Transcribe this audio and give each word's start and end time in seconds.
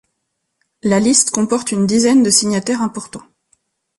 La 0.81 0.99
liste 0.99 1.29
comporte 1.29 1.71
une 1.71 1.85
dizaine 1.85 2.23
de 2.23 2.31
signataires 2.31 2.81
importants. 2.81 3.21